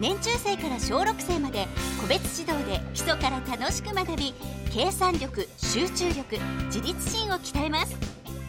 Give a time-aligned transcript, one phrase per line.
[0.00, 1.66] 年中生から小6生まで
[2.00, 4.32] 個別指導で基礎から楽しく学び
[4.72, 7.96] 計算力集中力自立心を鍛えます。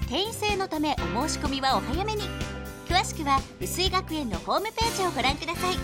[0.08, 2.22] 定員制のためお申し込みはお早めに。
[2.88, 5.75] 詳しくは薄井学園のホームページをご覧ください。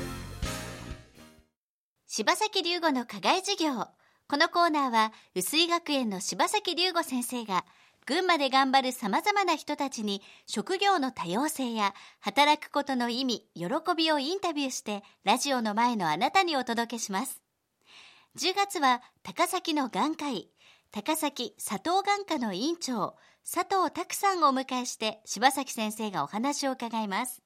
[2.08, 3.88] 柴崎龍吾の課外授業。
[4.28, 7.66] このコーナーは薄井学園の柴崎龍吾先生が
[8.08, 13.66] 群馬で頑張るさまざまな人たちに職業の多様性や働くことの意味、喜
[13.98, 17.42] びをインタビューしてラジオの前のあなたにお届けします。
[18.38, 20.50] 10月は高崎の眼科医、
[20.92, 27.45] 高崎佐藤眼科の院長、佐藤拓さんをお迎えして柴崎先生がお話を伺います。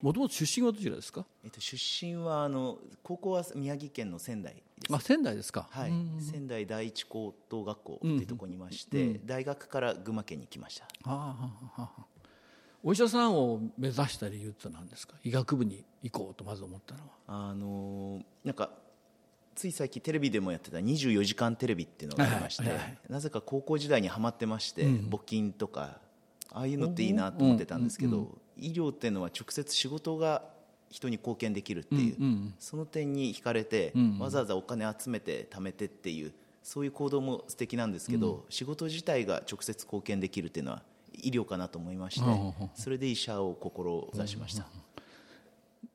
[0.00, 4.94] もともと出身はどちらですか、えっと、出身はあの高校は宮城県の仙台です。
[4.94, 5.66] あ仙台ですか。
[5.70, 11.36] はい、仙台第一高等学校っていうところにいまして、うん、大学から群馬県に来ました、はあは
[11.76, 12.06] あはあ、
[12.84, 15.14] お医者さんを目指した理由って何ですか？
[15.24, 17.48] 医学部に行こうとまず思ったのは。
[17.50, 18.70] あのなんか
[19.56, 22.70] つい最近テレビでもやってた24時間テレビっていうのがありまして、
[23.08, 25.98] なぜか高校時代にはまってまして、うん、募金とか
[26.50, 28.64] ああいうのっていいなと思ってたんですけど、うんうんうん。
[28.64, 30.42] 医療っていうのは直接仕事が
[30.90, 36.32] 人に貢献できるっていう、うんうん、その点に惹かれて、うんうん、わざわざお金集めて貯めてっていう
[36.62, 40.82] そういう行動も素敵なんですけど、うん、仕事自体が直接貢献できるっていうのは
[41.14, 44.66] 医療かなと思いまして、うん、それで医者を志しました、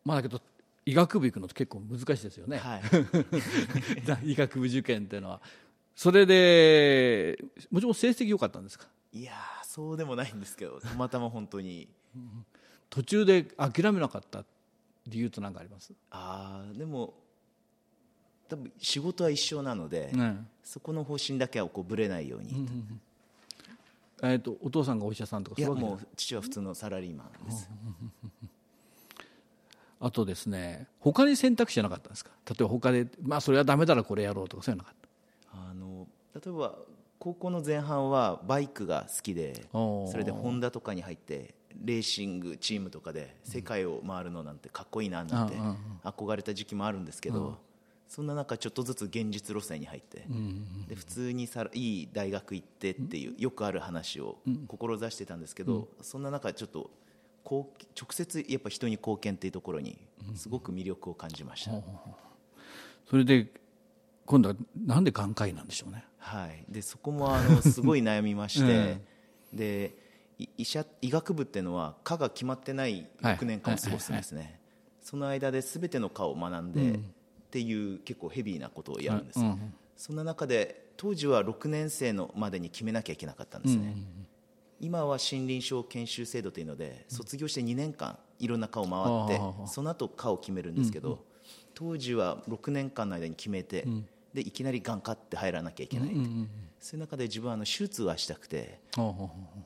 [0.06, 0.42] まあ、だけど
[0.86, 2.82] 医学部行くのって結構難しいですよね、はい、
[4.32, 5.42] 医学部受験っていうのは。
[5.96, 7.38] それで
[7.70, 8.88] もちろん成績良かったんですか？
[9.14, 11.88] いやそうでもないんですけど たまたま本当に。
[12.90, 14.46] 途中で諦めなかった
[15.08, 15.94] 理由と何かあります？
[16.12, 17.16] ああでも
[18.48, 23.02] 多分仕事は一緒なので、ね、そこの方針だけはこうぶれないように、うんうん
[24.22, 27.68] えーと、お父さんがお医者さんとかいやもう父は普通のサラリーマンです、
[30.00, 32.30] あとですね他に選択肢はなかったんですか？
[32.48, 35.00] 例えば他でまあそれはダメだらこれやろうとかそういうのなかっ
[35.52, 35.70] た？
[35.72, 36.78] あの例えば
[37.24, 45.56] 高校の前半はバイクが好きでそれでホンダとかに入ってレーシングチームとかで世界を回るのなんてかっこいいななんて
[46.04, 47.60] 憧れた時期もあるんですけど
[48.10, 50.26] そんな中ちょっとずつ現実路線に入って
[50.90, 56.92] で普通にさいい大学行ってっていうよくある話を志してたんですけどそんな中ちょっと
[57.46, 57.68] 直
[58.10, 59.98] 接やっぱ人に貢献っていうところに
[60.36, 61.72] すごく魅力を感じました。
[63.10, 63.48] それで
[64.26, 64.56] 今度は
[64.86, 66.66] なんで眼科医なんでしょうねはい。
[66.70, 68.98] でそこもあの すごい悩みまして
[69.54, 69.96] で
[70.58, 74.60] 医者医学部っていうのは科が決まってない6年間を過ごすんですね、
[75.02, 77.00] その間で全ての科を学んで、うん、っ
[77.52, 84.06] ていう結構ヘビーなことをやるんです、うん、そんな中で当時は6年生のまでに決めなきゃいけなかったんですね、うん、
[84.80, 91.24] 今は森林省研修制度というので卒業して2年間いろんな科を回ってその後科を決めるんですけど、
[91.74, 93.88] 当時は6年間の間に決めて、
[94.34, 96.10] でいきなり眼科って入らなきゃいけない、
[96.80, 98.80] そういう中で自分はあの手術はしたくて。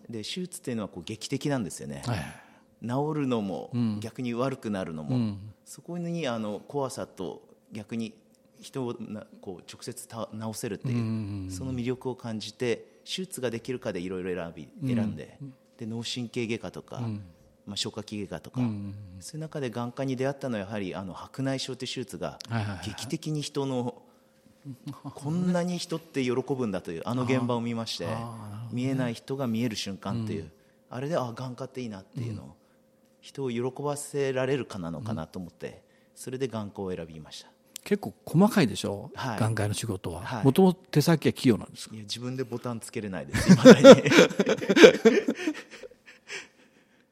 [0.09, 7.41] で手術っていうのはこう劇的なんですよね、はい、治るのも、逆に悪くなるのも、うん、そこにあの怖さと
[7.71, 8.13] 逆に
[8.59, 10.15] 人をなこう直接治
[10.53, 15.37] せるっていう,、その魅力を感じて手術ができるかでいろいろ選び選んで,、
[15.77, 17.01] で脳神経外科とか、
[17.65, 18.61] まあ、消化器外科とか、
[19.19, 22.39] そういう中で眼科に出会ったのはやはりあの白内障という手術が
[22.85, 24.01] 劇的に人の
[25.13, 28.07] こんなに人って喜ぶんだというあの現場を見まして
[28.71, 30.51] 見えない人が見える瞬間っていう、
[30.89, 32.55] あれであ眼科っていいなっていうのを、
[33.21, 35.81] 人を喜ばせられるかなのかなと思って、
[36.15, 37.49] それで眼科を選びました。
[37.83, 40.41] 結構細かいでしょ、はい、眼科の仕事は。
[40.43, 41.95] もともと手先は器用なんですか？
[41.95, 44.03] いや自分でボタンつけれないです今だに。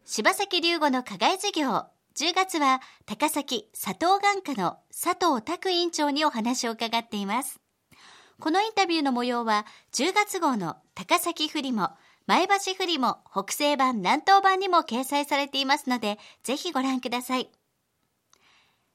[0.04, 1.86] 柴崎龍吾の課外授業
[2.18, 7.60] 10月は高崎佐藤眼科の佐藤拓院長にお話を伺っています。
[8.40, 11.90] このインタビューの模様は10月号の高崎フリモ、
[12.26, 17.50] 前橋フリモ北西版南東版にも掲載されていますので、ぜひご覧ください。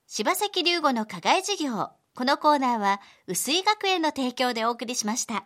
[0.07, 1.91] 柴崎龍吾の課外授業。
[2.15, 5.45] このコーナーは、薄井学園の提供でお送りしました。